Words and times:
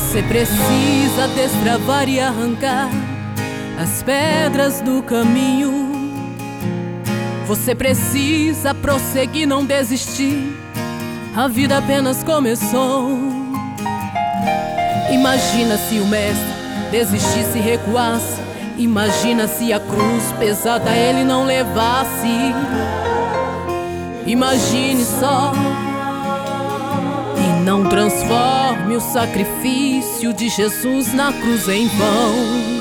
Você 0.00 0.22
precisa 0.22 1.28
destravar 1.36 2.08
e 2.08 2.18
arrancar 2.18 2.88
as 3.80 4.02
pedras 4.02 4.80
do 4.80 5.02
caminho. 5.02 5.72
Você 7.46 7.74
precisa 7.74 8.74
prosseguir, 8.74 9.46
não 9.46 9.64
desistir. 9.64 10.52
A 11.36 11.46
vida 11.46 11.78
apenas 11.78 12.24
começou. 12.24 13.18
Imagina 15.12 15.76
se 15.76 16.00
o 16.00 16.06
mestre 16.06 16.54
desistisse 16.90 17.58
e 17.58 17.60
recuasse. 17.60 18.40
Imagina 18.78 19.46
se 19.46 19.72
a 19.72 19.78
cruz 19.78 20.32
pesada 20.40 20.90
ele 20.90 21.22
não 21.22 21.44
levasse. 21.44 22.52
Imagine 24.26 25.04
só 25.04 25.52
e 27.36 27.62
não 27.62 27.84
transforme 27.88 28.69
o 28.88 29.00
sacrifício 29.00 30.32
de 30.32 30.48
Jesus 30.48 31.12
na 31.12 31.32
cruz 31.32 31.68
em 31.68 31.86
vão. 31.88 32.80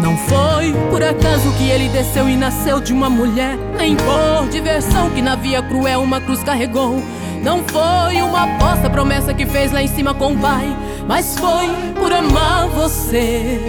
Não 0.00 0.16
foi 0.16 0.72
por 0.90 1.02
acaso 1.02 1.52
que 1.56 1.68
ele 1.68 1.88
desceu 1.88 2.28
e 2.28 2.36
nasceu 2.36 2.80
de 2.80 2.92
uma 2.92 3.08
mulher, 3.08 3.56
nem 3.76 3.96
por 3.96 4.48
diversão 4.50 5.10
que 5.10 5.22
na 5.22 5.36
via 5.36 5.62
cruel 5.62 6.02
uma 6.02 6.20
cruz 6.20 6.42
carregou. 6.42 7.02
Não 7.42 7.62
foi 7.64 8.20
uma 8.22 8.44
aposta, 8.44 8.90
promessa 8.90 9.32
que 9.32 9.46
fez 9.46 9.72
lá 9.72 9.82
em 9.82 9.88
cima 9.88 10.12
com 10.14 10.32
o 10.32 10.38
pai, 10.38 10.66
mas 11.06 11.38
foi 11.38 11.68
por 11.98 12.12
amar 12.12 12.68
você. 12.68 13.60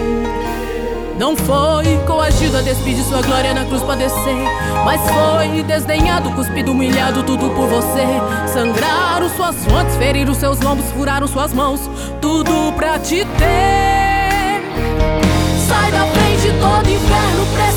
Não 1.18 1.36
foi 1.36 1.96
coagido 2.06 2.56
a 2.58 2.60
despedir 2.60 3.04
sua 3.04 3.22
glória 3.22 3.54
na 3.54 3.64
cruz 3.64 3.82
padecer, 3.82 4.34
mas 4.84 5.00
foi 5.00 5.62
desdenhado, 5.62 6.30
cuspido, 6.32 6.72
humilhado, 6.72 7.22
tudo 7.22 7.50
por 7.50 7.68
você. 7.68 8.04
Sangraram 8.52 9.28
suas 9.30 9.54
fontes, 9.64 9.96
feriram 9.96 10.34
seus 10.34 10.60
lombos, 10.60 10.86
furaram 10.92 11.28
suas 11.28 11.52
mãos, 11.52 11.88
tudo 12.20 12.72
pra 12.72 12.98
te 12.98 13.24
ter. 13.38 14.60
Sai 15.68 15.92
da 15.92 16.04
frente 16.06 16.52
todo 16.60 16.90
inferno 16.90 17.46
pra 17.54 17.70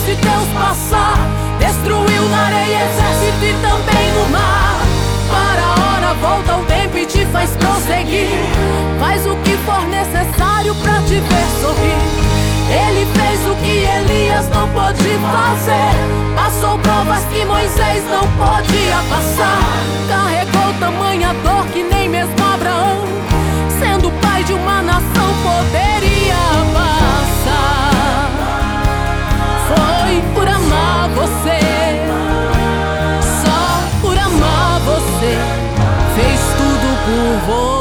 pôde 14.88 15.19
fazer. 15.19 16.35
Passou 16.35 16.77
provas 16.80 17.23
que 17.25 17.43
Moisés 17.45 18.03
não 18.09 18.21
podia 18.21 18.97
passar. 19.09 19.59
Carregou 20.07 20.73
tamanha 20.80 21.33
dor 21.43 21.66
que 21.67 21.83
nem 21.83 22.09
mesmo 22.09 22.33
Abraão, 22.53 23.03
sendo 23.80 24.11
pai 24.21 24.43
de 24.43 24.53
uma 24.53 24.81
nação, 24.81 25.30
poderia 25.43 26.35
passar. 26.73 28.31
Foi 29.67 30.21
por 30.33 30.47
amar 30.47 31.09
você, 31.09 31.59
só 33.41 34.02
por 34.02 34.17
amar 34.17 34.80
você, 34.81 35.38
fez 36.15 36.39
tudo 36.58 36.88
por 37.05 37.77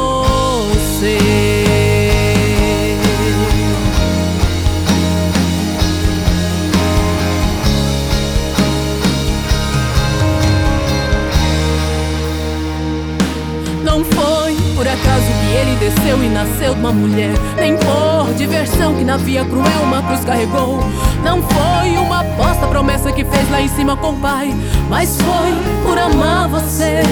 ele 16.17 16.23
desceu 16.23 16.23
e 16.23 16.29
nasceu 16.29 16.73
de 16.73 16.79
uma 16.79 16.91
mulher. 16.91 17.31
Nem 17.55 17.77
por 17.77 18.33
diversão 18.35 18.95
que 18.95 19.03
na 19.03 19.17
via 19.17 19.45
cruel 19.45 19.81
uma 19.83 20.01
cruz 20.01 20.23
carregou. 20.25 20.79
Não 21.23 21.41
foi 21.41 21.97
uma 21.97 22.21
aposta, 22.21 22.67
promessa 22.67 23.11
que 23.11 23.23
fez 23.23 23.49
lá 23.49 23.61
em 23.61 23.67
cima 23.67 23.95
com 23.97 24.11
o 24.11 24.17
pai. 24.17 24.53
Mas 24.89 25.17
foi 25.17 25.53
por 25.83 25.97
amar 25.97 26.47
você. 26.47 27.03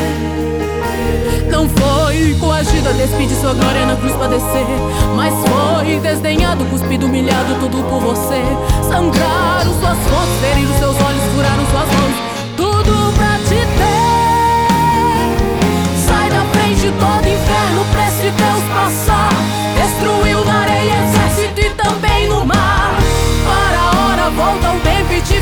Não 1.49 1.69
foi 1.69 2.35
coagido 2.39 2.89
a 2.89 2.91
despedir 2.94 3.38
sua 3.38 3.53
glória 3.53 3.85
na 3.85 3.95
cruz 3.95 4.13
padecer. 4.15 4.65
Mas 5.15 5.33
foi 5.33 5.99
desdenhado, 5.99 6.65
cuspido, 6.65 7.05
humilhado, 7.05 7.55
tudo 7.59 7.83
por 7.89 7.99
você. 8.01 8.41
Sangraram 8.88 9.34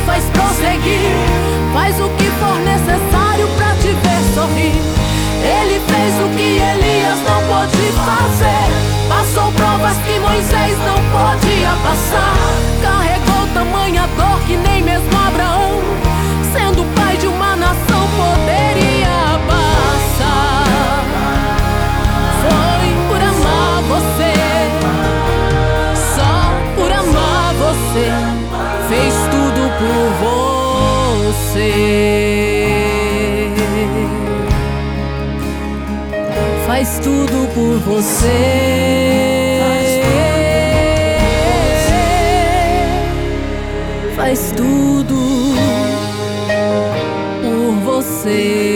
faz 0.05 0.23
prosseguir. 0.25 1.11
Faz 1.73 1.99
o 1.99 2.09
que 2.09 2.25
for 2.39 2.59
necessário 2.59 3.47
pra 3.57 3.75
te 3.75 3.89
ver 3.89 4.21
sorrir. 4.33 4.75
Ele 5.43 5.79
fez 5.87 6.13
o 6.23 6.29
que 6.35 6.59
Elias 6.59 7.19
não 7.27 7.39
pôde 7.47 7.91
fazer. 8.05 8.93
Passou 9.09 9.51
provas 9.51 9.97
que 10.05 10.19
Moisés 10.19 10.77
não 10.79 10.99
podia 11.11 11.71
passar. 11.83 12.35
Carregou 12.81 13.47
tamanha 13.53 14.07
dor 14.15 14.39
que 14.47 14.55
nem 14.55 14.81
mesmo 14.81 15.09
Abraão, 15.27 15.81
sendo 16.53 16.83
pai 16.95 17.17
de 17.17 17.27
uma 17.27 17.55
nação, 17.55 18.07
poderia 18.17 19.39
passar. 19.47 20.65
Foi 22.41 22.87
por 23.09 23.21
amar 23.21 23.81
você, 23.91 24.33
só 26.15 26.33
por 26.75 26.91
amar 26.91 27.53
você, 27.55 28.07
fez 28.89 29.13
tudo 29.31 29.52
por 29.83 30.07
você. 31.33 31.73
Faz 36.65 36.99
tudo 36.99 37.47
por 37.53 37.79
você. 37.79 38.29
Faz 44.15 44.53
tudo 44.55 45.15
por 47.41 47.73
você. 47.83 48.72